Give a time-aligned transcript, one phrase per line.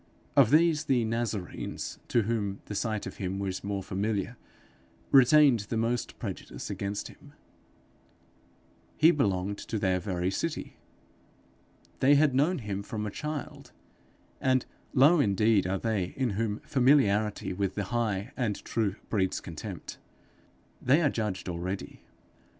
[0.35, 4.35] Of these the Nazarenes, to whom the sight of him was more familiar,
[5.11, 7.33] retained the most prejudice against him:
[8.97, 10.77] he belonged to their very city!
[11.99, 13.73] they had known him from a child!
[14.39, 19.99] and low indeed are they in whom familiarity with the high and true breeds contempt!
[20.81, 22.01] they are judged already.